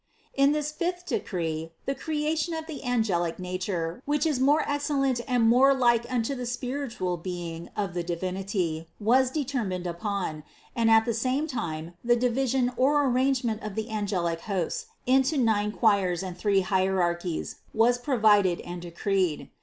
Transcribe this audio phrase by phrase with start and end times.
[0.33, 5.47] In this fifth decree the creation of the angelic nature which is more excellent and
[5.47, 10.43] more like unto the spiritual being of the Divinity, was determined upon,
[10.75, 15.71] and at the same time the division or arrangement of the angelic hosts into nine
[15.71, 19.51] choirs and three hierarchies, was provided and decreed.